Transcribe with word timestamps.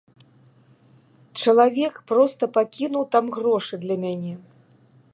Чалавек 1.43 1.93
проста 2.13 2.43
пакінуў 2.57 3.03
там 3.17 3.25
грошы 3.39 3.73
для 3.85 3.95
мяне. 4.07 4.35